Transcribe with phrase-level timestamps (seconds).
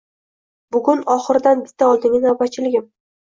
[0.75, 2.89] Bugun oxiridan bitta oldingi navbatchiligim